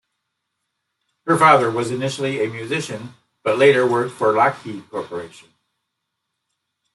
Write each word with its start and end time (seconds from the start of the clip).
Her 1.27 1.37
father 1.37 1.69
was 1.69 1.91
initially 1.91 2.43
a 2.43 2.49
musician 2.49 3.13
but 3.43 3.59
later 3.59 3.85
worked 3.85 4.15
for 4.15 4.31
Lockheed 4.33 4.89
Corporation. 4.89 5.49